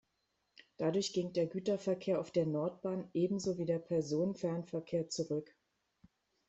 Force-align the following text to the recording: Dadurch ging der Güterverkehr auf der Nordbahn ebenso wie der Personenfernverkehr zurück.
Dadurch 0.77 1.13
ging 1.13 1.31
der 1.33 1.45
Güterverkehr 1.45 2.19
auf 2.19 2.31
der 2.31 2.47
Nordbahn 2.47 3.07
ebenso 3.13 3.59
wie 3.59 3.65
der 3.65 3.77
Personenfernverkehr 3.77 5.09
zurück. 5.09 5.55